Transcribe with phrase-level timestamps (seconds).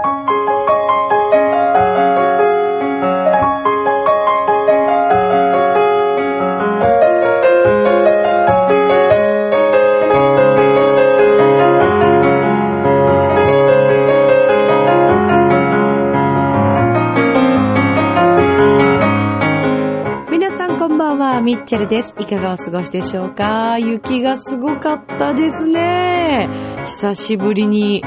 [0.00, 0.06] 皆
[20.52, 22.14] さんこんばんは、ミッチェルです。
[22.20, 23.80] いかがお過ごしでしょうか？
[23.80, 26.48] 雪がすごかったですね。
[26.84, 28.04] 久しぶりに、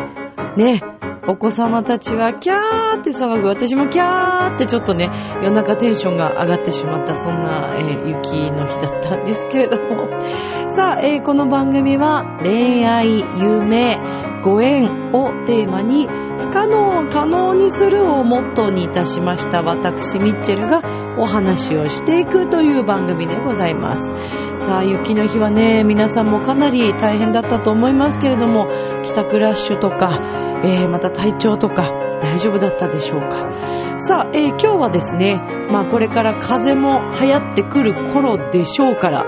[0.55, 0.81] ね、
[1.27, 3.47] お子様たちはキャーって騒ぐ。
[3.47, 5.07] 私もキャーってちょっとね、
[5.43, 10.07] 夜中テンションが上がってしまった、そんな、えー雪の日だったんですけれども。
[10.67, 13.95] さあ、えーこの番組は恋愛、夢、
[14.43, 16.07] ご縁をテーマに、
[16.39, 20.81] 不可能を可能にするをモットーにいたしました私ミッチェルが
[21.19, 24.11] お話をしていくという番組でございます。
[24.55, 28.67] さあ、雪の日はね、皆さんもかなり大変だったと思いますけれども、
[29.03, 30.19] 帰宅ラッシュとか、
[30.63, 31.91] えーまた体調とか、
[32.21, 33.49] 大丈夫だったでしょうか？
[33.97, 39.25] さあ、えー今日はですね、まあこれから風も流行ってくる頃でしょうから、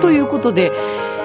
[0.00, 0.70] ということで、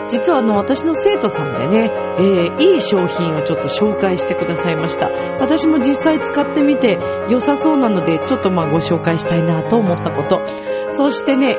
[0.10, 5.10] 実はあの私の生徒さんでね、えーいい商品をちょっと紹介してくださいました。
[5.40, 6.98] 私も実際使ってみて
[7.30, 10.42] 良さそうなので、ちょっとまあご紹介したいなと思ったこと。
[10.90, 11.58] そしてね、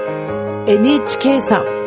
[0.67, 1.81] NHK さん、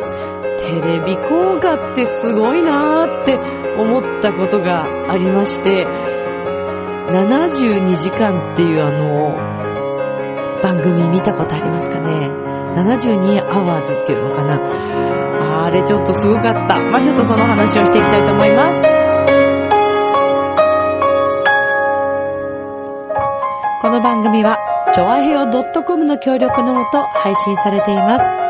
[0.58, 3.38] テレビ効果ってすごいなーって
[3.78, 9.36] 思ったことがありまして、72時間っていうあの、
[10.62, 12.30] 番組見たことありますかね
[12.74, 14.58] ?72 アワーズっていうのかな？
[15.66, 16.80] あれちょっとすごかった。
[16.80, 18.82] まあ、ちょっとその話をしていきたいと思います。
[23.82, 24.56] この番組は、
[24.94, 25.46] ちょわへよ
[25.86, 28.45] .com の協力のもと配信されています。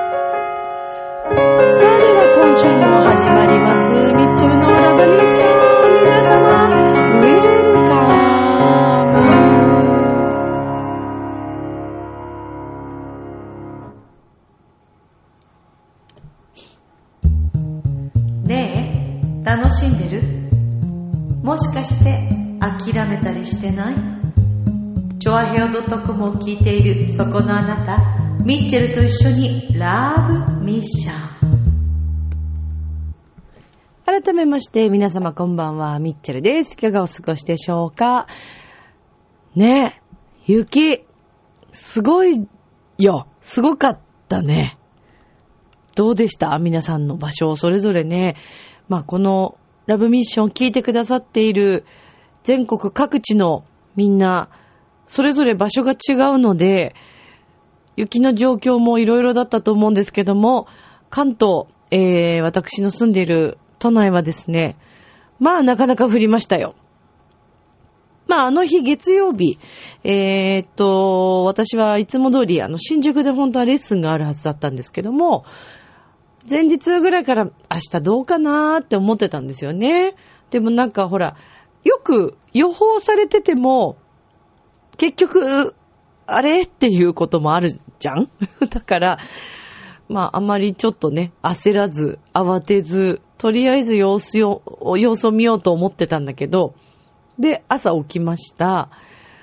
[23.66, 23.94] めたりしてない？
[25.18, 27.98] チョアヘオ .com を聞いているそこのあなた、
[28.44, 31.26] ミッチェルと一緒にラブミッション。
[34.04, 36.74] 改めまして皆様こんばんは、ミッチェルです。
[36.74, 38.28] いかがお過ごしでしょうか？
[39.56, 40.00] ね
[40.46, 41.04] え、雪、
[41.72, 42.46] すごい
[42.98, 43.26] よ。
[43.40, 44.78] すごかったね。
[45.96, 46.58] どうでした？
[46.58, 48.36] 皆さんの場所を、それぞれね。
[48.88, 51.84] まあ、このラブミッションを聞いてくださっている
[52.46, 53.64] 全国各地の
[53.96, 54.50] みんな、
[55.08, 56.94] それぞれ場所が違うので、
[57.96, 60.68] 雪の状況もいろいろだったと思うんですけども、
[61.10, 64.76] 関東、えー、私の住んでいる都内はですね、
[65.40, 66.76] まあなかなか降りましたよ。
[68.28, 69.58] まああの日月曜日、
[70.04, 75.44] えーっと、私はいつも通りあの新宿で本当はレッスンがあるはずだったんですけども、
[76.48, 77.50] 前日ぐらいから明
[77.90, 80.14] 日どうかなーって思ってたんですよね。
[80.50, 81.36] でもなんかほら、
[81.86, 83.96] よく予報されてても、
[84.96, 85.74] 結局、
[86.26, 86.62] あれ？
[86.62, 88.28] っていうこともあるじゃん？
[88.68, 89.18] だから、
[90.08, 96.74] まあ、あまりちょっとね、焦らず、慌てず、とりあえず様子を、様子を見ようと思ってたんだけど、
[97.38, 98.90] で、朝起きました。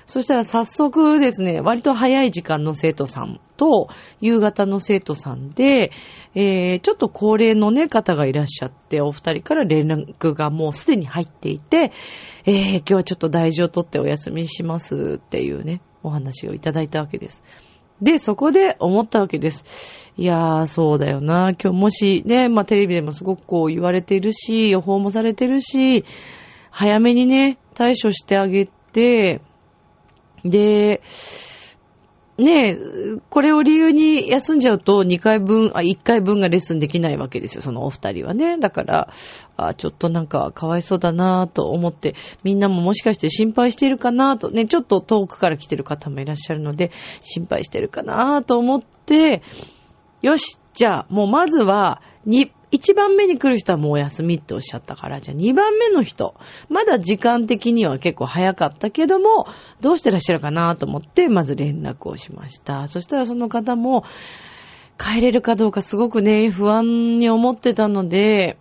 [0.04, 3.88] そしたら早速ですね、割と早い時間の生徒さんと、
[4.20, 5.92] 夕方の生徒さんで、
[6.34, 11.92] えー、ちょっと高齢のね、方がいらっしゃって、お二人から連絡がもうすでに入っていて、
[12.44, 17.42] えー、今日はちょっと大事を取ってお休みしますっていうね、お話をいただいたわけです。
[18.02, 19.64] で、そこで思ったわけです。
[20.16, 21.52] いやー、そうだよな。
[21.52, 26.04] 今日もしね、まあテレビでもすごくこう言われてるし、予報もされてるし、
[26.70, 29.40] 早めにね、対処してあげて、
[30.44, 31.00] で、
[32.36, 32.76] ねえ、
[33.30, 38.58] これを理由に休んじゃうと2回分、あ、1回分がレッスンできないわけですよ、そのお二人はね。
[38.58, 39.08] だから、
[39.56, 46.90] あちょっとなんかかわいそうだなと思って、みんなももしかして心配しているかなと、ね、ちょっと遠くから来てる方もいらっしゃるので、
[47.22, 49.42] 心配してるかなと思って、
[50.20, 56.34] よし、じゃあ、もうまずは、に、1番目に来る人はもうお休みっておっしゃったから、じゃあ2番目の人、
[56.68, 59.46] まだ時間的には結構早かったけども、
[59.80, 62.88] どうしてらっしゃるかなと思って、まず連絡をしました。
[62.88, 64.04] そしたらその方も、
[64.98, 68.58] 帰れるかどうかすごくね、不安に思ってたので、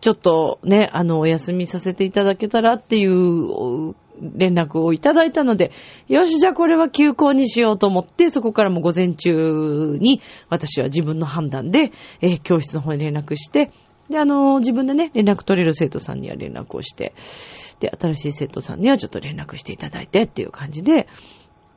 [0.00, 5.72] ちょっとね、あの、お休みさせていただけたらっていう連絡をいただいたので、
[6.08, 13.70] よし、じゃあこれは休校にしようと思って、そこからも午前中に私は自分の判断で、えー教室の方に連絡して、
[14.08, 17.14] で、あの、自分でね、連絡取れる生徒さんには連絡をして、
[17.78, 21.06] で、新しい生徒さんにはちょっと連絡していただいてっていう感じで、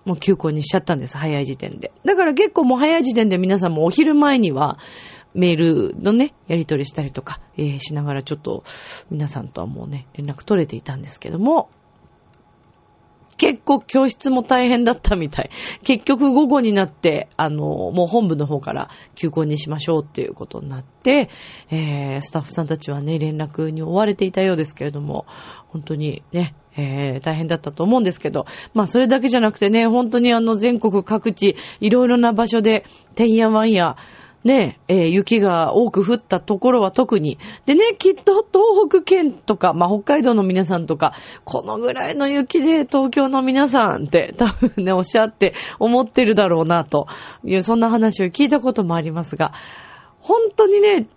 [0.06, 1.92] もう休校にしちゃったんです、早い時点で。
[2.04, 4.78] だから結構もう早い時点で皆さんもお昼前には、
[5.34, 5.58] メー
[5.92, 8.64] ルのね、やり取りしたりとか、えー、しながらちょっと
[9.10, 11.70] 皆さんとはもうね、連絡取れていたんですけども、
[13.38, 15.50] 結構教室も大変だったみたい。
[15.84, 21.30] 結局午後になって、あの、もう本部の方から休校にしましょうっていうことになって、
[21.70, 25.26] えー、スタッフさんたちはね、連絡に追われていたようですけれども、
[25.68, 33.98] 本当にね、えー、大変だったと思うんですけど、まあそれだけじゃなくてね、本当にあの全国各地、いろいろな場所で、てんやわんや、
[34.44, 37.38] ね、えー、雪が多く降ったところは特に。
[37.66, 41.14] でね、きっと東北県とか、まあ、北海道の皆さんとか、
[41.46, 47.08] このぐらいの雪で東京の皆さんって多分ね、おっしゃって思ってるだろうな、と
[47.44, 49.54] いう、そんな話を聞いたこともありますが、
[50.20, 51.08] 本当にね、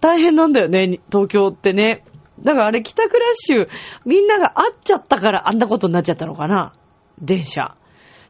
[0.00, 2.04] 大変なんだよね、東京ってね。
[2.40, 3.68] だからあれ帰宅ラッシュ、
[4.04, 6.74] みんなが会っちゃったからあんなことになっちゃったのかな
[7.20, 7.76] 電車。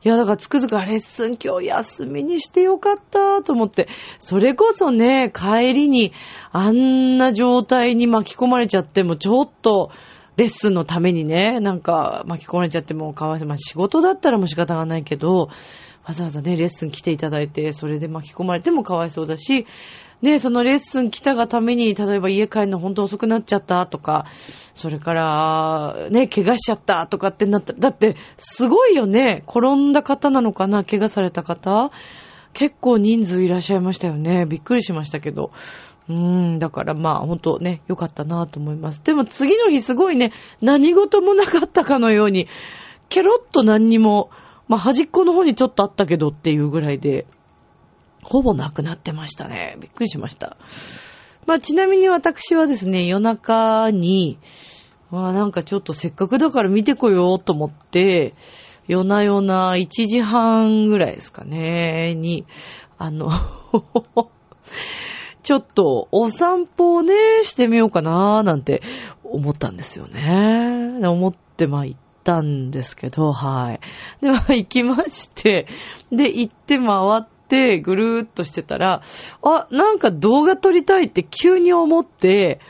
[0.07, 3.89] いや、だからつくづくレッスン今日休みにしてよかったと思って、
[4.21, 6.13] それこそね、帰りに
[6.53, 9.91] あんな状態に巻き込まれちゃってもちょっと、
[10.37, 13.49] レッスンのためにね、なんか巻き込まれちゃってもかわいそう。
[13.49, 15.49] まあ仕事だったらも仕方がないけど、
[16.05, 19.67] わざわざね、レッスン来ていただいて、それで巻き込まれてもかわいそうだし、
[20.27, 24.27] ね、そのレッスン来たがために、例えば家帰るの本当遅くなっちゃったとか、
[24.75, 27.73] それから、ね、怪我しちゃったとかってなった。
[27.75, 29.45] だって、すごいよね。
[29.47, 31.93] 転んだ方なのかな怪我された方
[32.55, 34.47] 結構人数いらっしゃいましたよね。
[34.47, 35.53] びっくりしましたけど。
[36.09, 39.05] うーん、だからまあ本当ね、良かったなと思います。
[39.05, 42.49] でも次の日すごいね、何事もなかったかのように、
[43.09, 44.31] ケロッと何にも、
[44.67, 47.27] まあ端っこの方にちょっとあったけどっていうぐらいで、
[48.27, 49.77] ほぼなくなってましたね。
[49.81, 50.57] びっくりしました。
[51.47, 54.39] まあ、ちなみに私はですね、夜中に、
[55.13, 58.35] まあなんかちょっとせっかくだから見てこようと思って、
[58.89, 62.47] 夜な夜な1時半ぐらいですかね、に、
[62.99, 63.31] あの
[65.45, 67.15] ちょっとお散歩をね、
[67.45, 68.83] してみようかななんて
[69.23, 70.99] 思ったんですよね。
[71.01, 73.81] 思ってまあ行ったんですけど、はい。
[74.21, 75.69] で、まあ行きまして、
[76.11, 76.87] で、行って回
[77.21, 79.03] って、ぐるーっとしてたら、
[79.43, 82.61] あ、なんか動画撮りたいって急に思って、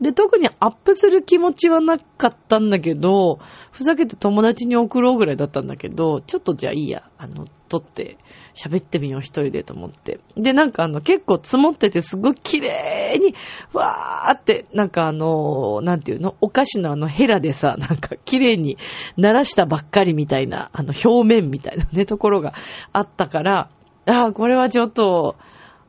[0.00, 3.38] で、特にアップする気持ちはなかったんだけど、
[3.70, 8.18] ふざけて友達に送ろうぐらいだったんだけど、ちょっとじゃあいいや、あの、撮って
[8.54, 10.20] 喋ってみよう一人でと思って。
[10.36, 13.34] で、なんかあの、結構積もっててすごい綺麗に、
[13.72, 18.78] わーって、なんかあの、なんていうの、お菓子のあのヘラでさ、なんか綺麗に
[19.16, 22.52] 鳴らしたばっかりみたいな、あの表面みたいなね、ところが
[22.92, 23.70] あったから、
[24.06, 25.36] ああ、これはちょっと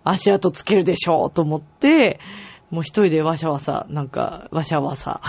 [0.03, 2.19] 足跡つけるでしょうと思って、
[2.71, 5.21] もう一人でわしゃわさ、なんか、わしゃわさ、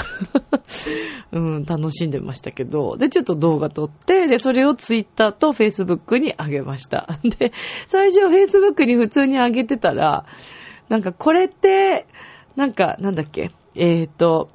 [1.33, 7.19] うん、楽しんでましたけど、で、ちょっと動画撮って、で、それをツイッターとフェイスブックに上げました。
[7.23, 7.53] で、
[7.87, 10.25] 最初フェイスブックに普通に上げてたら、
[10.89, 12.07] なんかこれって、
[12.55, 14.49] なんか、なんだっけ、えっ、ー、と、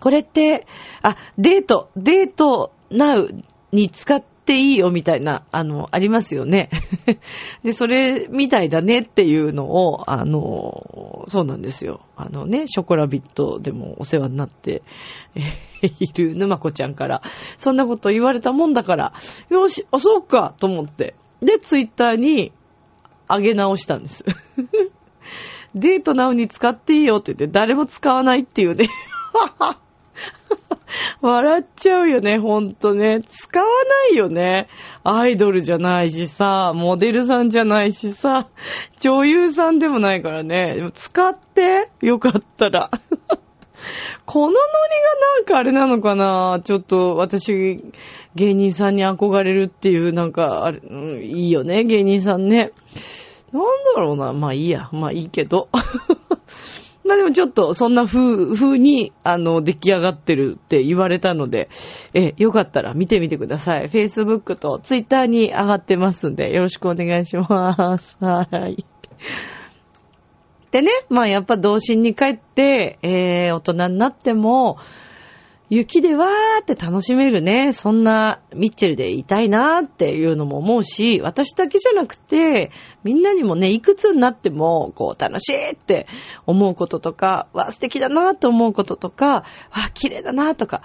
[0.00, 0.66] これって、
[1.02, 3.30] あ、デート、デートナウ
[3.72, 6.70] に使ってっていいよみたいな、あの、ありますよね。
[7.64, 12.02] で、それみたいだねっていうのを、あの、そうなんですよ。
[12.14, 14.82] あのね、ショコラビットでもお世話になって
[15.82, 17.22] いる沼子ちゃんから、
[17.56, 19.14] そんなこと言われたもんだから、
[19.50, 21.16] よし、あ、そうかと思って。
[21.42, 22.52] で、ツイッターに
[23.28, 24.24] 上げ直したんです。
[25.74, 28.88] デートなのに使っていいよって言って誰も使わないっていうね。
[31.20, 33.20] 笑っちゃうよね、ほんとね。
[33.26, 34.68] 使わないよね。
[35.04, 38.48] アイドルじゃないしさ、モデルさんじゃないしさ、
[39.00, 40.90] 女優さんでもないからね。
[40.94, 42.90] 使って、よかったら。
[44.26, 44.66] このノリが
[45.36, 47.84] なんかあれなのかなちょっと私、
[48.34, 52.72] 芸人さんに憧れるっていう、なんか、あれ、うん、いいよね、芸人さんね。
[53.52, 53.62] なん
[53.94, 54.32] だろうな。
[54.32, 54.88] まあいいや。
[54.92, 55.68] まあいいけど。
[57.06, 61.68] まあでもちょっとそんな風、風に、あの、出来上がってるって言われたので、
[62.14, 63.88] え、よかったら見てみてください。
[63.88, 68.16] Facebook と Twitter に上がってますんで、よろしくお願いします。
[68.24, 68.84] はい。
[70.72, 74.78] でね、まあやっぱ童心に帰って、えー、大人になっても、
[75.68, 82.70] 雪でわーって楽しめるね、そんなミッチェルでいたいなーっていうのも思うし、私だけじゃなくて、
[83.02, 86.06] みんなにもね、いくつになっても、こう、楽しいって
[86.46, 89.44] 思うこととか、わ、素敵だなーと思うこととか、わ、
[89.92, 90.82] 綺麗だなーとか、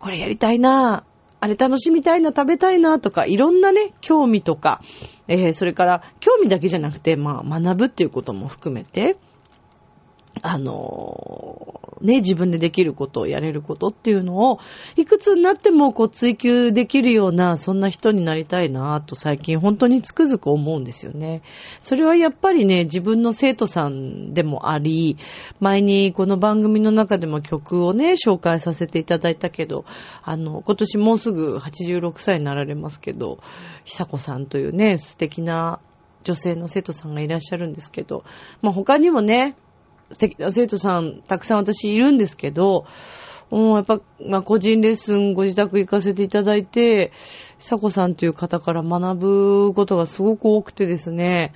[0.00, 4.80] これやりたいなーあれ楽しみたいな、食べたいなーとか、いろんなね、興味とか、
[5.28, 9.16] えー、それから、興味だけじゃなくて、まあ、学ぶっていうことも含めて、
[10.42, 14.60] あのね、自分でできることをやれることっていうのを、
[14.96, 21.42] いくつになってもこう追求できるような、そんな人になりたいなと最近本当につくづく思うんですよね。
[21.80, 25.16] それはやっぱりね、自分の生徒さんでもあり、
[25.60, 29.84] 前にこの番組の中でも曲をね、紹介させていただいたけど、
[30.22, 33.38] あの、今年もうすぐ86歳になられますけど、
[33.84, 35.80] 久子さんというね、素敵な
[36.24, 38.24] 女性の生徒さんがいらっしゃるんですけど、
[38.62, 39.56] まあ他にもね、
[40.10, 42.86] 素敵な生徒さん、たくさん私いるんですけど、
[43.50, 47.12] もうやっぱ、まあ、個人レッスンご自宅行かせていただいて、
[47.58, 51.52] さこさんという方から学ぶことがすごく多くてですね、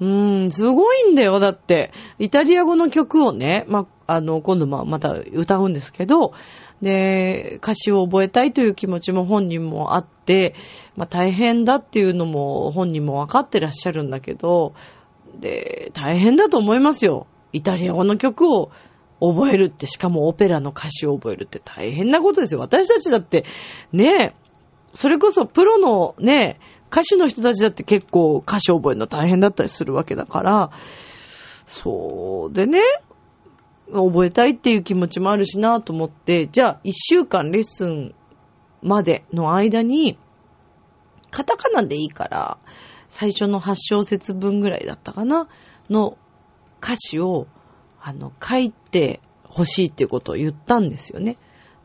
[0.00, 1.38] うーん、すごいんだよ。
[1.38, 6.32] だって、イタリア語の曲をね、まあ、あの、今度ま、また歌うんですけど、
[6.82, 10.54] で、歌詞を覚えたいという気持ちも本人もあって、
[10.96, 14.74] まあ、大変だっていうのも本人も分かってらっしゃるんだけど、
[15.40, 17.26] で、大変だと思いますよ。
[17.52, 18.70] イタリア語の曲を
[19.20, 22.60] 覚えるって、しかもオペラの歌詞を覚えるって大変なことですよ。
[22.60, 23.44] 私たちだって、
[23.92, 24.48] ねえ
[24.94, 26.58] それこそプロのね、
[26.90, 30.70] 歌手の人たちだって結構歌詞を覚えるの大変だったりするわけだから、
[31.66, 32.80] そうでね、
[33.92, 38.14] 覚えたいっていう気持ちもあるしなと思って、じゃあ一週間レッスン
[38.82, 40.18] までの間に、
[41.30, 42.58] カタカナでいいから、
[43.08, 45.48] 最初の8小節分ぐらいだったかな
[45.90, 46.16] の
[46.82, 47.46] 歌詞を、
[48.00, 51.36] あの、書いて欲しいっていうことを言ったんですよね。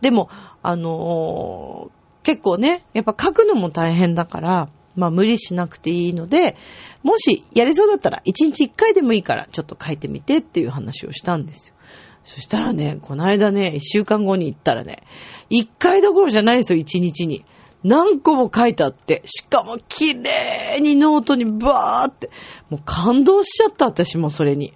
[0.01, 0.29] でも、
[0.61, 6.55] あのー、結構ね、やっぱ書くのも大変だから、まあ無理しなくていいので、
[7.01, 11.75] もしやれそうだったら1日1回でもいいからちょっと書いてみてっていう話をしたんですよ。
[12.23, 15.03] そしたらね、この間ね、1週間後に行ったらね、
[15.49, 17.43] 1回どころじゃないですよ、1日に。
[17.83, 22.29] 何個も書いてあって、しかも綺麗にノートにバーって、
[22.69, 24.73] もう感動しちゃった、私もそれに。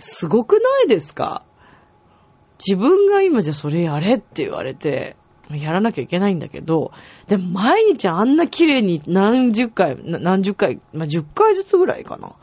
[0.00, 1.44] すごくないですか？
[2.58, 5.16] 自分が今じゃそれやれって言われて、
[5.50, 6.92] やらなきゃいけないんだけど、
[7.26, 12.34] でも毎日あんな綺麗に何十回、何十回、まあ、10回ずつぐらいかな。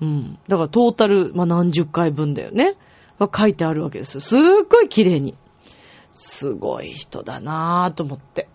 [0.00, 0.38] うん。
[0.48, 2.76] だからトータル、まあ、何十回分だよね。
[3.18, 4.20] が書いてあるわけです。
[4.20, 4.40] すっ
[4.70, 5.34] ごい綺麗に。
[6.12, 8.48] すごい人だなぁと思って。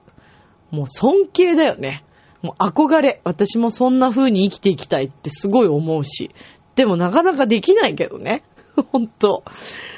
[0.71, 2.05] もう尊敬だよね。
[2.41, 3.21] もう憧れ。
[3.25, 6.31] 私もそんな風に生きていきたいってすごい思うし。
[6.75, 8.43] でもなかなかできないけどね。
[8.91, 9.43] ほんと。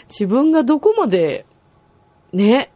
[0.10, 1.46] 自分がどこまで、
[2.34, 2.72] ね、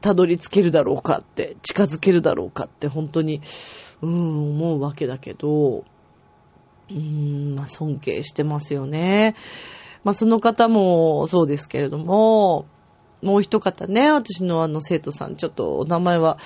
[0.00, 3.42] たどり着けるだろうかって、近づけるだろうかって本当に、
[4.02, 5.84] うん、思うわけだけど、
[6.88, 9.34] うーん、まあ、尊敬してますよね。
[10.04, 12.66] まあ、その方もそうですけれども、
[13.22, 16.38] もう一方ね、私のあの生徒さん、ちょっとお名前は、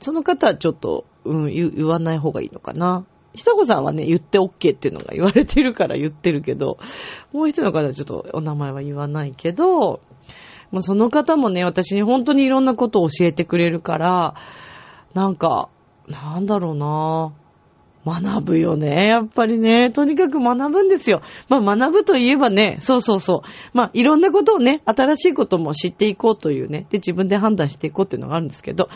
[0.00, 3.06] その方はちょっと、うん、言わない方がいいのかな。
[3.36, 6.78] 久子さんはね、言って OK っていうのが言われてるから言ってるけど、
[7.32, 10.00] もう一人の方はちょっとお名前は言わないけど、
[10.70, 14.34] もうその方もね、私に本当にいろんなことを教えてくれるから、
[15.14, 15.68] なんか、
[16.08, 17.32] なんだろうな
[18.06, 19.08] 学ぶよね。
[19.08, 19.90] やっぱりね。
[19.90, 21.22] とにかく学ぶんですよ。
[21.48, 23.48] まあ学ぶといえばね、そうそうそう。
[23.72, 26.86] まあいろんなことをね、新しいことも知っていこうというね。
[26.90, 28.88] で、自分で判断していこうっていうのがあるんですけど、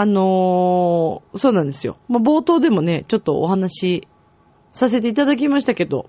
[0.00, 1.96] あのー、そうなんですよ。
[2.08, 4.08] まあ、冒頭でもね、ちょっとお話し
[4.72, 6.08] させていただきましたけど、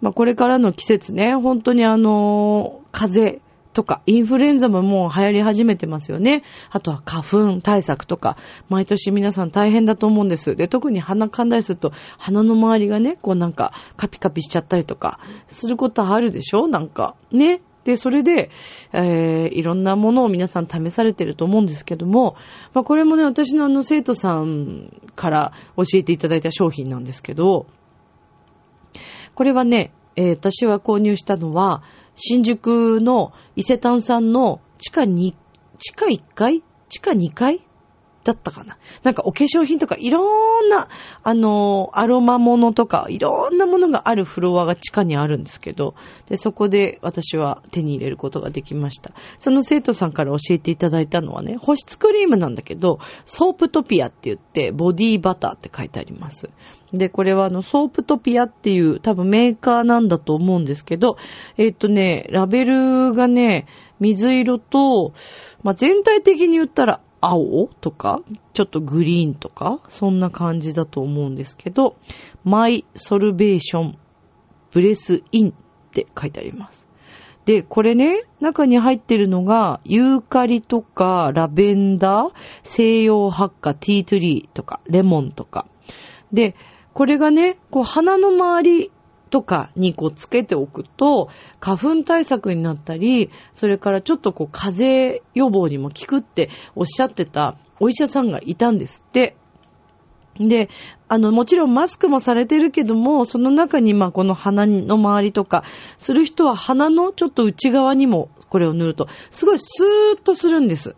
[0.00, 6.44] まあ、これからの季節ね、本当にあのー、風邪とか、インフルエンザももう流行り始めてますよね。
[6.70, 8.36] あとは花粉対策とか、
[8.68, 10.54] 毎年皆さん大変だと思うんです。
[10.54, 16.68] で、特に鼻かんだりすると、鼻の周りがね、こうなんか、カピカピしちゃったりとか、することあるでしょ？
[16.68, 17.60] なんか、ね？
[17.90, 18.50] で、それで、
[18.92, 22.36] えー、いろんなものを皆さん試されてると思うんですけども、
[22.72, 27.66] まあ、これもね、私のあの生徒さんから教えていただいた商品なんですけど、
[29.34, 31.82] これはね、えー、私は購入したのは、
[32.14, 35.34] 新宿の伊勢丹さんの地下2、
[35.78, 36.62] 地下1階？
[36.88, 37.66] 地下2階？
[38.22, 38.76] だったかな。
[39.02, 40.88] なんかお化粧品とかいろんな、
[41.22, 45.94] あの、アロマものとかいろんなものがあるフロアが地下にあるんですけど、
[46.28, 49.12] で、そこで私は手に入れることができました。
[49.38, 56.50] その生徒さんから教えていただいたのはね、保湿クリームなんだけど、ソープトピアって言って、ボディーバターって書いてあります。
[56.92, 61.16] で、これはあの、 Soaptopia っていう多分メーカーなんだと思うんですけど、
[61.56, 63.66] えっ、とね、ラベルがね、
[64.00, 65.12] 水色と、
[65.62, 68.20] まあ、全体的に言ったら青とか、
[68.54, 71.96] ちょっとグリーンとか、そんな感じだと思うんですけど、
[72.44, 75.52] My Salvation Breathe In っ
[75.92, 76.88] て書いてあります。
[77.44, 82.30] で、これね、中に入ってるのが、ユーカリとか、ラベンダー、
[82.62, 85.66] 西洋ハッカ、ティートリーとか、レモンとか。
[86.32, 86.54] で、
[86.92, 88.92] これがね、こう鼻の周り
[89.30, 91.28] とかにこうつけておくと、
[91.60, 99.36] 花粉対策になったり、それからちょっとこう風邪予防にも効くっておっしゃってたお医者さんがいたんですって。
[100.38, 100.68] で、
[101.08, 105.64] あの、もちろんマスクもされてるけども、その中にまあこの鼻の周りとか、
[105.98, 110.96] する人は鼻のちょっと内側にもこれを塗ると、すごいスーッとするんです。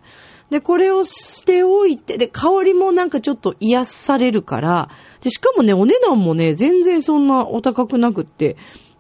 [0.53, 4.91] で、これをしておいて、で、香りもなんかちょっと癒されるから、
[5.23, 8.57] で、しかもね、お値段もね、全然そんなお高くなくって、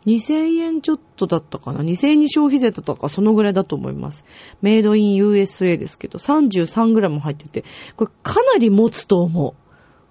[0.07, 4.25] 2000円ちょっとだったかな ?2000 円に消費税だったか、そのぐらいだと思います。
[4.63, 7.65] メイドイン USA ですけど、33g 入ってて、
[7.97, 9.55] これかなり持つと思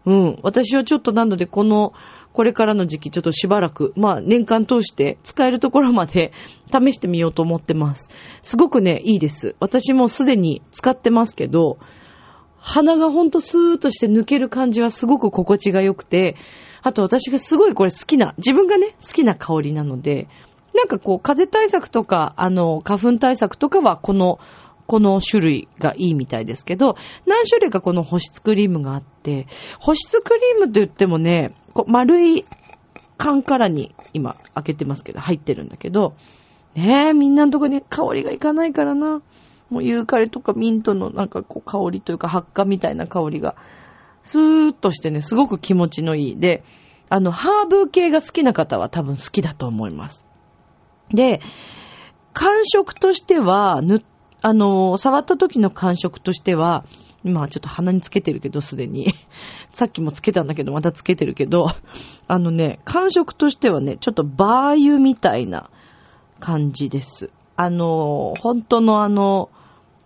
[0.05, 0.11] う。
[0.11, 0.39] うん。
[0.43, 1.93] 私はちょっとなので、この、
[2.33, 6.31] これからの時期ちょっとしばらく、まあ年間通して使えるところまで
[6.71, 8.09] 試してみようと思ってます。
[8.41, 9.55] すごくね、いいです。
[9.59, 11.77] 私もすでに使ってますけど、
[12.57, 16.35] 鼻がほんとスーッとして抜ける感じはすごく心地が良くて、
[16.83, 20.27] あと私がすごいこれ好きな、自分がね、好きな香りなので、
[20.73, 24.39] なんかこう、風対策とか、あの、花粉対策とかはこの、
[24.91, 26.95] この種類がいいみたいですけど、
[27.25, 29.47] 何種類かこの保湿クリームがあって、
[29.79, 32.43] 保湿クリームと言ってもね、こう丸い
[33.15, 36.15] 缶からに今開けてますけど、入ってるんだけど、
[36.75, 39.21] ねえ、みんなのとこに香りがいかないからな。
[39.69, 43.55] もうユーカリとかミントのなんかこう香りというか発火みたいな香りが、
[44.23, 46.37] スーッとしてね、すごく気持ちのいい。
[46.37, 46.65] で、
[47.07, 50.25] あの、ハーブ系が好きな方は多分好きだと思います。
[51.13, 51.39] で、
[52.33, 54.01] 感触としては、ぬ、
[54.41, 56.83] あの、触った時の感触としては、
[57.23, 59.13] 今ちょっと鼻につけてるけど、すでに。
[59.71, 61.67] さっきもつけたんだけど、またつけてるけど、
[62.27, 65.69] あのね、感触としてはね、ちょっとバー油みたいな
[66.39, 67.29] 感じです。
[67.55, 69.49] あの、本当のあの、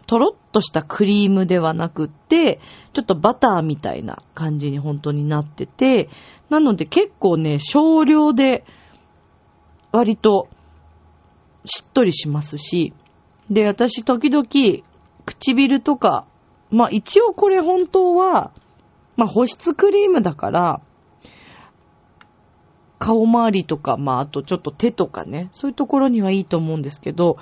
[0.08, 2.60] とろっとしたクリームではなくって、
[2.94, 6.10] ちょっとバターみたいな感じに本当になってて、
[6.50, 8.66] なので結構ね、少量で
[9.92, 10.50] 割と
[11.64, 12.94] しっとりしますし、
[13.50, 14.46] で、私時々
[15.26, 16.26] 唇とか、
[16.72, 18.52] まあ一応これ本当は、
[19.16, 20.82] まあ保湿クリームだから、
[22.98, 27.38] 顔周りとか、まああとちょっと手とかね、そういうところにはいいと思うんですけど、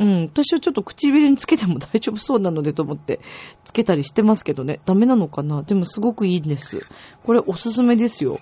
[0.00, 0.22] うん。
[0.32, 3.20] 私はちょっと唇につけても大丈夫そうなのでと思って、
[3.64, 4.80] つけたりしてますけどね。
[4.86, 5.62] ダメなのかな？
[5.62, 6.80] でもすごくいいんです。
[7.22, 8.40] これおすすめですよ。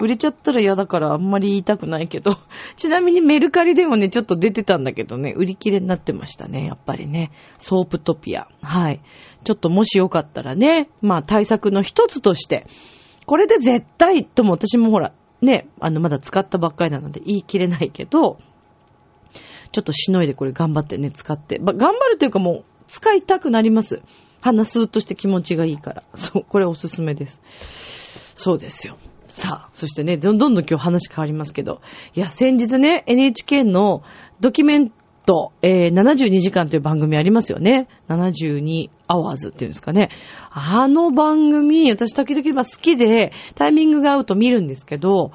[0.00, 2.38] 売れちゃったら嫌だからあんまり言いたくないけど。
[2.76, 6.64] ちなみにメルカリでもね、ちょっと出てたんだけどね、売り切れになってましたね。
[6.66, 7.32] やっぱりね。
[7.58, 8.46] ソープトピア。
[8.62, 9.00] はい。
[9.42, 12.66] ちょっともしよかったらね、まあ対策の一つとして、
[13.26, 18.38] これで絶対とも私もほら、ね、あの、まだ使ったばっかりなので言い切れないけど、
[19.72, 21.58] ちょっとしのいでこれ頑張ってね、使って。
[21.58, 24.02] ま頑張るというかもう、使いたくなります。
[24.40, 26.02] 鼻スーッとして気持ちがいいから。
[26.14, 27.40] そう、これおすすめです。
[28.34, 28.98] そうですよ。
[29.28, 31.80] さあ、そしてね、どんどん今日話変わりますけど。
[32.14, 34.02] いや、先日ね、NHK の
[34.40, 34.92] ドキュメン
[35.24, 37.88] ト、えー、72時間という番組ありますよね。
[38.08, 40.10] 72アワーズっていうんですかね。
[40.50, 45.32] あの番組、私時々好きで、タイミングが合うと見るんですけど、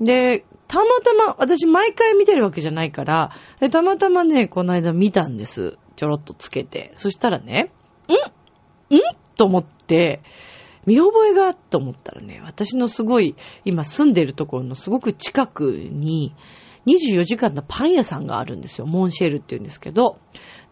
[0.00, 3.32] で、たまたま、私毎回見てるわけじゃないから、
[3.72, 5.76] たまたまね、この間見たんです。
[5.96, 6.92] ちょろっとつけて。
[6.94, 7.72] そしたらね、
[8.08, 8.98] んん
[9.36, 10.22] と思って、
[10.86, 16.36] 見覚えがと思ったらね、私のすごい、今住んでるところのすごく近くに、
[16.86, 18.86] 24時間のパン屋さんがあるんですよ。
[18.86, 20.18] モンシェルって言うんですけど。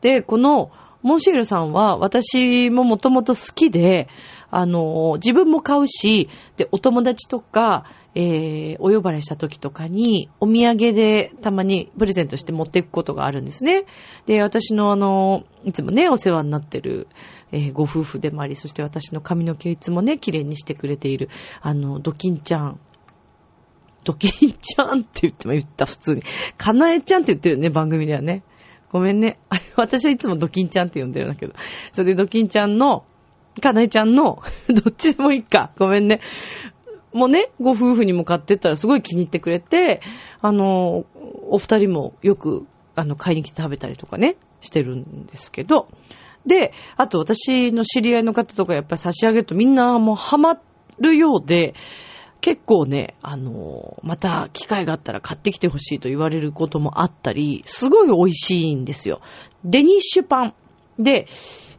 [0.01, 0.71] で、この、
[1.03, 4.09] モンシールさんは私ももともと好きで、
[4.51, 7.85] あの、自分も買うし、で、お友達とか、
[8.15, 13.85] えー、お呼ばれした時とかに、お土産でたまにプレゼントして持っていくことがあるんですね。
[14.27, 17.09] で、私のあの、いつもね、お世話になってる、
[17.53, 21.29] えー、ご夫婦でもあり、そして私の髪の毛いつもね、綺麗にしてくれている、
[21.61, 22.81] あの、ドキンちゃん。
[24.05, 26.23] ドキンちゃんって言っても言った、普通に。
[26.57, 28.43] かなえちゃんって言ってるね、番組ではね。
[28.91, 29.39] ごめんね。
[29.77, 31.55] 私はいつもドキンちゃんって呼んでるんだけど。
[31.93, 33.05] それでドキンちゃんの、
[33.61, 35.71] かなえちゃんの、 どっちでもいいか。
[35.79, 36.21] ごめんね。
[37.13, 40.01] もうね、ご夫婦にも買ってったらすごい気に入ってくれて、
[40.41, 41.05] あの、
[41.49, 45.89] お二人もよく、あの、買いに来て食べたりとかね、してるんですけど、
[46.47, 50.61] で、あと私の知り合いの方とかやっぱり差し上げるとみんなもうハマ
[50.99, 51.75] るようで、
[52.41, 59.21] 結構ね、あの、また機会があったら買ってきてほしいと言われることもあったり、すごい美味しいんですよ。
[59.65, 60.55] デニッシュパン。
[60.99, 61.27] で、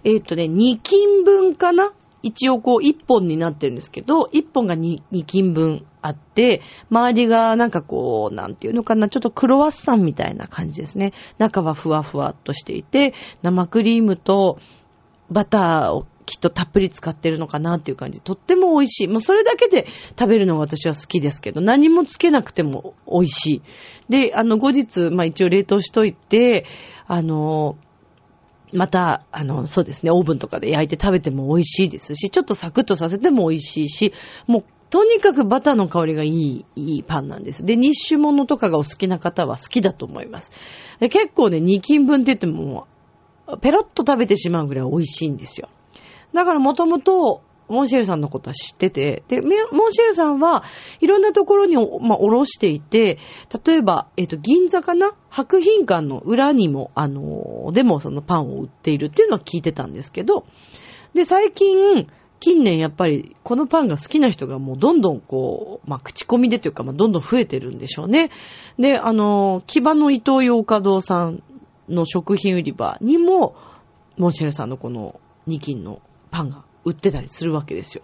[0.04, 1.94] えっ、ー、とね、2斤分かな？
[2.22, 11.14] 一応こう一本になってるんですけど、一本が 2, 2斤分あって、周りがなんかこう、なんていうのかな、ちょっとクロワッサンみたいな感じですね。
[11.38, 14.60] 中はふわふわっとしていて、生クリームと
[15.32, 18.22] バターをきっとたっぷり使ってるのかなっていう感じ。
[18.22, 19.08] とっても美味しい。
[19.08, 19.88] もうそれだけで
[20.18, 23.62] 食べるのが私は好きですけど、何もつけなくても美味しい。
[24.10, 26.66] で、あの、後日、まあ一応冷凍しといて、
[27.08, 27.78] あの、
[28.72, 34.14] また、あの、そうですね、オーブンとかで焼いて食べても美味しいですし、ちょっとサクッとさせても美味しいし、
[34.46, 37.66] もう、とにかくバターの香りがいい、いいパンなんです。
[37.66, 40.52] で、日種物とかがお好きな方は好きだと思います。
[41.00, 42.88] で結構ね、2斤分って言っても、
[43.58, 45.70] ペロッと食べてしまうぐらい美味しいんですよ。
[46.34, 50.64] だからもともと、モンシェルさんのことは知ってて、で、モンシェルさんは
[51.02, 53.20] いろんなところに、まあ、おろしていて、
[53.64, 55.14] 例えば、えっ、ー、と、銀座かな？
[55.30, 60.46] 白品館の裏にも、あのー、でもそのパンを売っているっていうのは聞いてたんですけど、
[61.14, 62.08] で、最近、
[62.40, 68.32] 近年やっぱりこのパンが好きな人がもうどんどんこう、まあ、口コミでというか、まあ、どんどん増えてるんでしょうね。
[68.80, 71.44] で、あの、木場の伊東洋華堂さん
[71.90, 73.56] の食品売り場にも、
[74.18, 78.04] モンシェルさんのこの2斤のパンが売ってたりするわけですよ。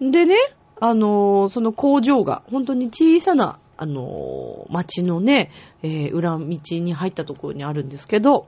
[0.00, 0.36] でね、
[0.80, 5.50] あのー、その工場が本当に小さな、あのー、町のね、
[5.82, 8.46] えー、裏道に入ったところにあるんですけど、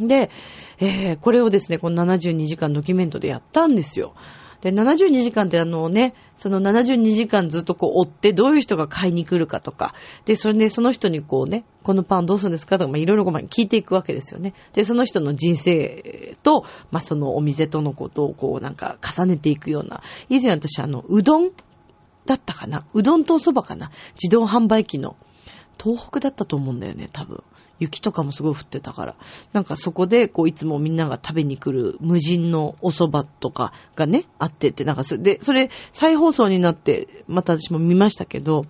[0.00, 0.30] で、
[0.78, 4.14] えー、これをですね、この72時間ドキュメントでやったんですよ。
[4.64, 14.54] で、72時間ってあのね、その72時間ずっとこう追ってどういう人が買いに来るかとか、で、それでその人にこうね、このパンどうするんですかとか、まあいろいろ聞いていくわけですよね。
[14.72, 21.50] で、その人の人生と、まあそのお店とのことをこうなんか重ねていくような、以前私あの、うどん
[22.24, 22.86] だったかな？
[22.94, 23.90] うどんとお蕎麦かな？
[24.14, 25.16] 自動販売機の、
[25.78, 27.42] 東北だったと思うんだよね、多分。
[27.78, 29.16] 雪とかもすごい降ってたから。
[29.52, 38.64] なんかそこで、こう、いつもみんなが食べに来る無人のお蕎麦とかがね、あってって、なんかそれで、それ、再放送になって、また私も見ましたけど、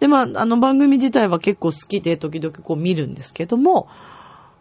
[0.00, 3.88] で、まあ、あの番組自体は結構好きで、時々こう見るんですけども、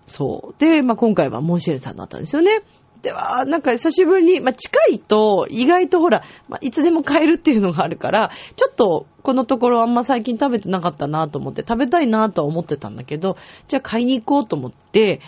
[0.05, 0.59] そう。
[0.59, 2.61] で、まあ、今回はモンシェルさんだったんですよね。
[3.01, 15.21] では、なんか久しぶりに、まあ、近いと意外とほら、まあ、いつでも買えるっていうのがあるから、ちょっとこのところあんま最近食べてなかったなと思って、食べたいなとは思ってたんだけど、じゃあ買いに行こうと思って、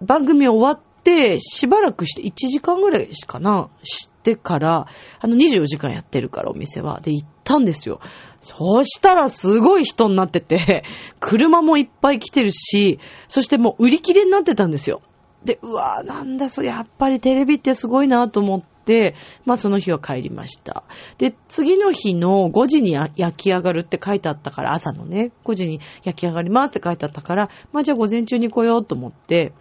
[0.00, 4.86] 番組終わって、しばらくして、1時間ぐらいかな、してから、
[5.20, 7.00] あの24時間やってるからお店は。
[7.00, 8.00] で、行ったんですよ。
[8.40, 10.84] そうしたらすごい人になってて、
[11.20, 15.02] 車もいっぱい来てるし、そしてもう売り切れになってたんですよ。
[15.46, 20.82] で、うわぁ、なんだそれ、やっぱりテレビってすごいなと思って、まあその日は帰りました。
[21.18, 29.52] で、次の日の5時に焼き上がるって書いてあったから、朝のね、5時に焼き上がりますって書いてあったから、まあじゃあ午前中に来ようと思って、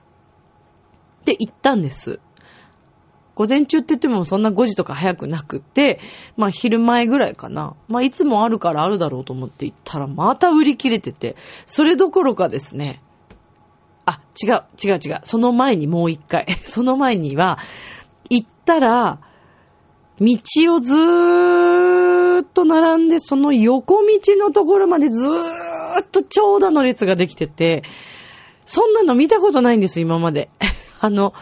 [1.23, 2.19] で、行ったんです。
[3.35, 5.99] 午前中って言ってもそんな5時とか早くなくて、
[6.37, 7.75] まあ昼前ぐらいかな。
[7.87, 13.01] まあいつもあるからあるだろうと思って行ったらまた売り切れてて、それどころかですね、
[14.05, 15.19] あ、違う、違う違う。
[15.23, 16.45] その前にもう一回。
[16.63, 17.57] その前には、
[18.29, 19.19] 行ったら、
[20.19, 20.27] 道
[20.75, 27.83] をずーっと並んで、その横道のところまでずーっと長蛇の列ができてて、
[28.65, 30.49] そんなの見たことないんです、今まで。
[30.99, 31.33] あの、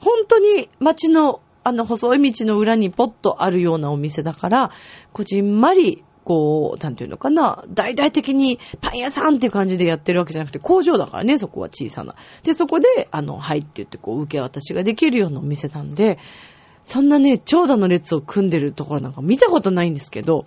[0.00, 4.70] 本当に街の、あの、細い道の裏にポッとあるようなお店だから、
[5.12, 12.16] こじんまりこう、なんていうのかな、大々的にパン屋さんっていう感じでやってるわけじゃなくて、工場だからね、そこは小さな。
[12.42, 16.18] で、そこで、あの、はいって言って、こう、受け渡しができるようなお店なんで、
[16.84, 20.44] そんなね、長蛇の列を組んでるところなんか見たことないんですけど、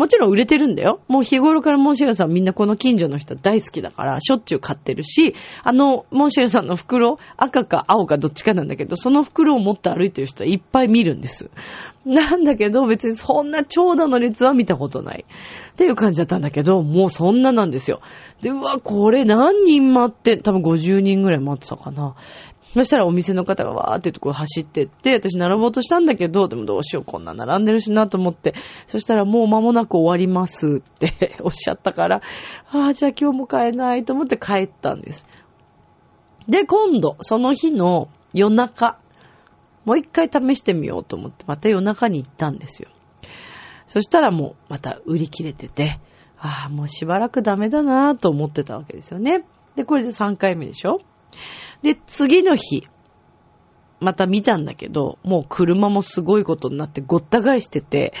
[0.00, 1.02] もちろん売れてるんだよ。
[1.08, 11.50] もう日頃からモンシェルさんみんなこの近所の人大好きだから、しょっちゅう買ってるし、あの、モンシェルさんの袋、赤か青かどっちかなんだけど、その袋を持って歩いてる人はいっぱい見るんです。
[12.06, 15.26] なんだけど、別にそんな長蛇の列は見たことない。
[15.72, 18.00] っていう感じだったんだけど、もうそんななんですよ。
[18.40, 22.14] で、うわ、これ何人待って、多分50人ぐらい待ってたかな。
[22.74, 28.54] そしたらお店の方がわーってとこ走ってって、私並ぼうとしたんだけど、でもどうしよう、こんな並んでるしなと思って、
[28.86, 32.20] そしたらもう間もなく終わりますって おっしゃったから、
[32.70, 35.26] ああ、じゃあ今日も買えないと思って帰ったんです。
[36.48, 39.00] で、今度、その日の夜中、
[39.84, 42.90] もう一回試してみようと思って、また夜中に行ったんですよ。
[43.88, 45.98] そしたらもうまた売り切れてて、
[46.38, 49.44] ああ、もうしばらくダメだなぁと思ってたわけですよね。
[49.74, 51.00] で、これで3回目でしょ
[51.82, 52.86] で、次の日、
[54.00, 58.14] また見たんだけど、もう車もすごいことになってごった返してて、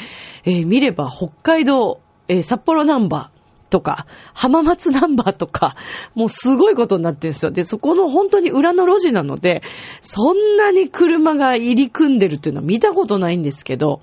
[0.44, 5.76] えー、見れば北海道、えー、札幌ナンバーとか、浜松ナンバーとか、
[6.14, 7.50] もうすごいことになってるんですよ。
[7.50, 9.62] で、そこの本当に裏の路地なので、
[10.02, 14.02] そんなに車が入り組んでるっていうのは見たことないんですけど、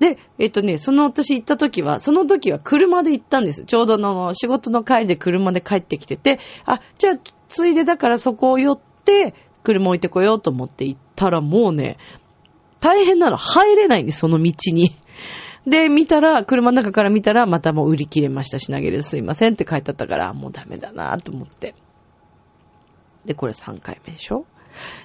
[0.00, 3.64] で、えっとね、その私行った時は、その時は車で行ったんです。
[3.64, 7.14] ちょうどの仕事の帰りで車で帰ってきてて、あ、じゃあ、
[7.52, 11.98] ついでだからそこを寄って、車置いてこようと思って行ったらもうね、
[12.80, 13.36] 大変なの。
[13.36, 14.96] 入れないんです、その道に。
[15.66, 18.58] で、見たら、車の中から見たら、またもう売り切れました。
[18.58, 21.74] 品切れですいませんって書いてあったから、もうダメだなと思って。
[23.26, 24.46] で、これ3回目でしょ？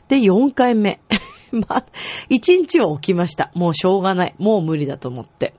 [0.08, 1.02] で、4回目。
[1.52, 1.84] ま、
[2.30, 3.52] 1日は起きました。
[3.54, 4.36] もうしょうがない。
[4.40, 5.54] もう無理だと思って。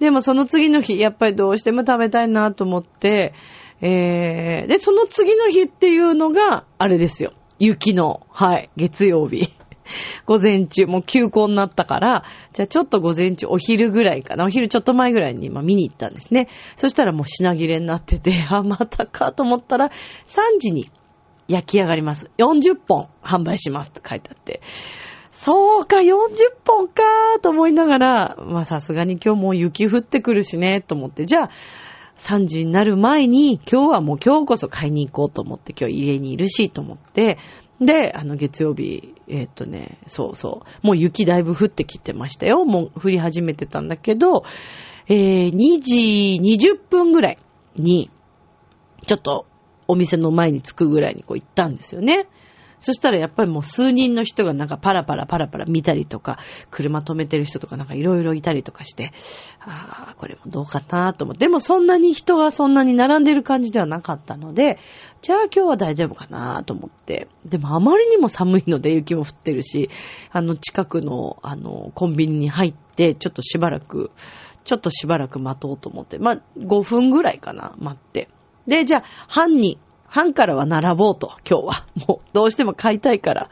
[0.00, 3.32] でもその次の日、やっぱりどうしても食べたいなと思って、
[3.80, 7.32] えー、で、その次の日っていうのが、あれですよ。
[7.58, 9.52] 雪の、はい、月曜日。
[10.26, 16.48] 午前中、もう休校になったから、じゃあちょっと午前中、お昼ぐらいかな、お昼ちょっと前ぐらいに今見に行ったんですね。
[16.76, 19.90] そしたらもう品切れになってて、 あ、またかと思ったら、
[20.26, 20.90] 3時に
[21.48, 22.30] 焼き上がります。
[22.38, 24.60] 40本販売しますって書いてあって。
[25.30, 26.14] そうか、40
[26.66, 27.02] 本か
[27.42, 31.50] と思いながら、まあさすがに今日もう雪降ってくるしね、と思って、じゃあ、
[32.16, 37.38] 3時になる前に、今日はもう今日こそ買いに行こうと思って、今日家にいるし、と思って、
[37.80, 40.86] で、あの、月曜日、えー、っとね、そうそう。
[40.86, 42.64] もう雪だいぶ降ってきてましたよ。
[42.64, 44.44] もう降り始めてたんだけど、
[45.08, 47.38] えー、2時20分ぐらい
[47.76, 48.10] に、
[49.06, 49.46] ちょっと
[49.86, 52.28] お店の前に着くぐらいにこう行ったんですよね。
[52.78, 56.38] そしたらやっぱりもう数人の人がなんかパラパラパラパラ見たりとか、
[56.70, 59.12] 車止めてる人とかなんかいろいろいたりとかして、
[59.60, 64.78] ああ、これもどうかなと思って、でもそんなに人がそんなに並んでる感じではなかったので、
[65.22, 69.90] じゃあ今日は大丈夫かなと思って、でもあまりにも寒いので雪も降ってるし、
[70.30, 74.10] あの近くのあのコンビニに入って、ちょっとしばらく、
[74.64, 78.28] ちょっとしばらく待とうと思って、まあ5分ぐらいかな、待って。
[78.66, 81.86] で、じゃあ、半に半からは並ぼうと、今日は。
[82.08, 83.48] もう、どうしても買いたいから。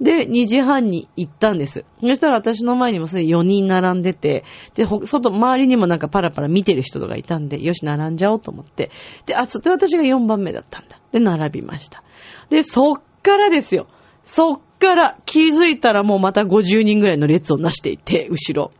[0.00, 1.84] で、2時半に行ったんです。
[2.00, 8.90] そしたら私の前にもすでに4人並んでて、で、外、周りにもなんかパラパラ見てる人とかいたんで、よし、並んじゃおうと思って。
[9.26, 10.98] で、あ、そって私が4番目だったんだ。
[11.12, 12.02] で、並びました。
[12.50, 13.86] で、そっからですよ。
[14.22, 18.72] そっから気づいたらもうまた50人ぐらいの列をなしていて、後ろ。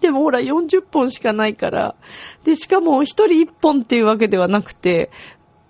[0.00, 1.96] でもほら40本しかないから。
[2.44, 5.10] で、しかも1人1本っていうわけではなくて、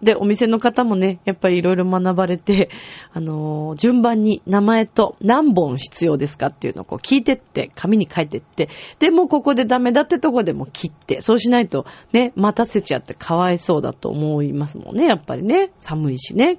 [0.03, 2.71] で、お店の方もね、やっぱりいろいろ学ばれて、
[3.13, 8.69] あのー、順番に名前と何本必要ですかっていうのをこう聞いてって、紙に書いてって、
[9.01, 15.71] で、もここでダメだってとこでも切って、そうしないとね、待たせちゃってかわいそうだと思いますもんね、やっぱりね。
[15.79, 16.59] 寒いしね。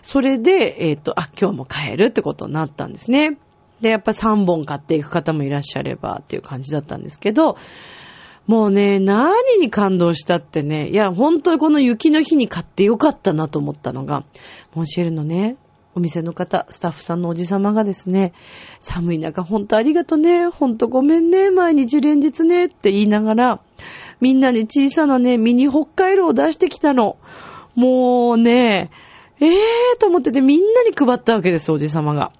[0.00, 3.36] それで、えっ、ー、と、あ、今日も帰るってことになったんですね。
[3.80, 7.56] で、やっぱり3本買っていく方もいらっしゃればっていう感じだったんですけど、
[8.48, 14.24] もうね、何に感動したってね、いや、本当にこの雪の日に買ってよかったなと思ったのが、
[14.74, 15.58] モンシェルのね、
[15.94, 18.32] お店の方、スタッフさんのおじさまがですね、
[18.80, 23.60] 寒い中ほんとありがとね、ほんとごめんね、毎日連日ねって言いながら、
[24.20, 27.18] みんなに小さなね、ミニ北海道を出してきたの。
[27.74, 28.90] もうね、
[29.40, 32.32] ええーと思っててみんなに配ったわけです、おじさまが。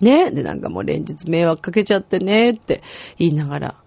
[0.00, 0.30] ね。
[0.30, 2.82] で、なんかもう連日迷惑かけちゃってねって
[3.18, 3.83] 言いながら、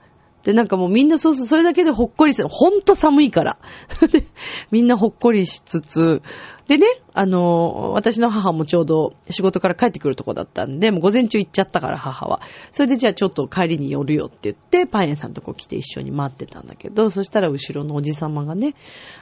[0.47, 2.47] で、なんかもうみんなそうそう、それだけでほっこりする。
[2.47, 3.57] ほんと寒いから。
[4.09, 4.23] で、
[4.71, 6.21] みんなほっこりしつつ、
[6.69, 12.39] でね、あの、私の母もちょうど仕事から帰ってくるとこだったんで、もう午前中行っちゃったから母は。
[12.71, 18.73] それでじゃあちょっと帰りに寄るよって言って、パン屋さんとこ来て一緒に待ってたんだけど、そしたら後ろのおじさまがね、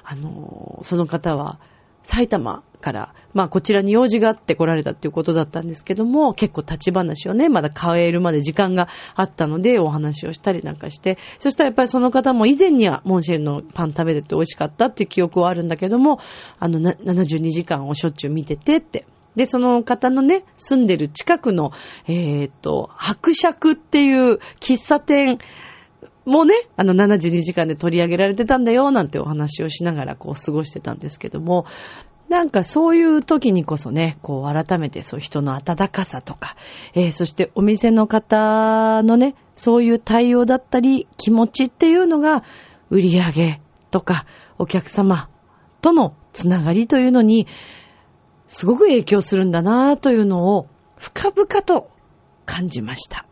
[0.04, 1.60] あの、その方は、
[2.06, 16.20] 埼玉から、まあこちらに用事があって来られたっていうことだったんですけども、結構立ち話をね、まだ買えるまで時間があったのでお話をしたりなんかして、そしたらやっぱりその方も以前にはモンシェルのパン食べてて美味しかったっていう記憶はあるんだけども、
[16.60, 19.08] あの72時間をしょっちゅう見ててって。
[19.36, 21.72] で、その方のね、住んでる近くの、
[22.08, 25.39] えー、っと、伯爵っていう喫茶店、
[26.26, 31.66] もうね、あの72時間で取り上げられてたんだよ、なんてお話をしながらこう過ごしてたんですけども、
[32.30, 36.56] なんかそういう時にこそね、こう改めてそう人の温かさとか、
[36.96, 42.44] えー、そしてお店の方のね、そういう対応だったり気持ちっていうのが
[42.90, 43.62] 売り上げ
[43.92, 44.26] とか
[44.58, 45.30] お客様
[45.82, 47.48] とのつながりというのに
[48.48, 51.92] すごく影響するんだなというのを深々と
[52.46, 53.26] 感じました。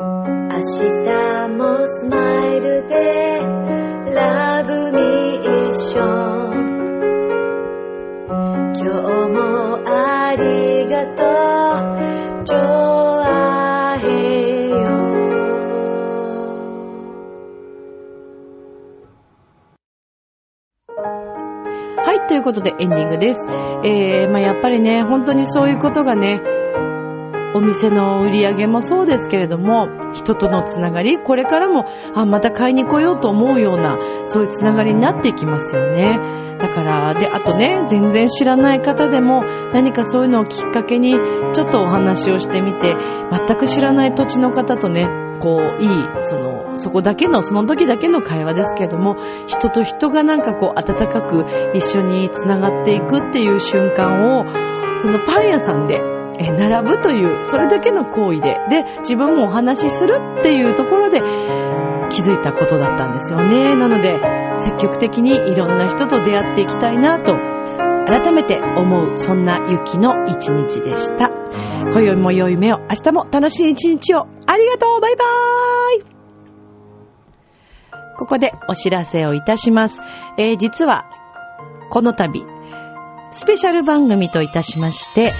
[0.00, 3.40] 明日もスマイルで
[4.14, 6.00] ラブミッショ
[6.54, 6.78] ン。
[8.76, 8.86] 今日
[9.28, 11.24] もありがと
[12.40, 12.44] う。
[12.44, 14.76] ジョアヘヨ
[21.96, 23.48] はい、ということでエンディングです。
[23.82, 26.40] えー、まあやっぱりね、本当にそういうことがね、
[27.54, 36.56] お店の売り上げもそうですけれども、人とのつながり、これからも、あ、また買いに来ようと思うような、そういうつながりになっていきますよね。
[36.58, 41.14] だから、で、あとね、全然知らない方でも何かそういうのをきっかけに
[41.52, 42.96] ちょっとお話をしてみて、
[43.30, 45.06] 全く知らない土地の方とね、
[45.40, 45.88] こう、いい、
[46.20, 54.44] その、そこだけの、その時だけの会話ですけれども、人と人がなんかこう、温かく一緒に繋がっていくっていう瞬間を、
[54.96, 61.20] そのパン屋さんで、え並ぶという、それだけの行為で、で、自分もお話しするっていうところで
[62.10, 63.74] 気づいたことだったんですよね。
[63.74, 64.20] なので、
[64.58, 67.34] 積極的にいろんな人と出会っていきたいなと、
[68.06, 71.30] 改めて思う、そんな雪の一日でした。
[71.90, 74.26] 今宵も良い目を、明日も楽しい一日を。
[74.46, 76.18] ありがとうバイバーイ
[78.16, 80.00] ここでお知らせをいたします。
[80.38, 81.04] えー実は、
[81.90, 82.44] この度、
[83.32, 85.30] スペシャル番組といたしまして、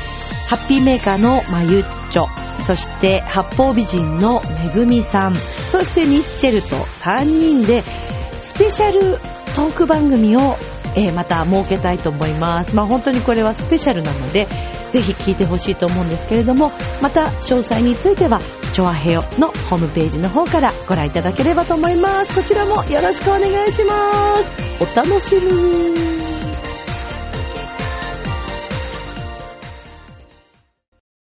[0.49, 2.27] ハッピーメーカーのまゆっちょ、
[2.61, 9.19] そして八方美人のめぐみさん、そしてミッチェルと3人で、スペシャル
[9.55, 10.57] トーク番組を、
[10.95, 12.75] えーまた設けたいと思います。
[12.75, 14.47] まあ本当にこれはスペシャルなので、
[14.91, 16.73] ぜひ聞いてほしいと思うんですけれども、
[17.03, 18.41] また詳細については、
[18.73, 22.35] チョアヘヨのホームページの方からご覧いただければと思います。
[22.35, 24.55] こちらもよろしくお願いします。
[24.81, 26.38] お楽しみに。